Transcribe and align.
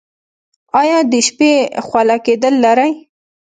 ایا 0.79 0.97
د 1.11 1.13
شپې 1.27 1.51
خوله 1.87 2.17
کیدل 2.25 2.53
لرئ؟ 2.65 2.91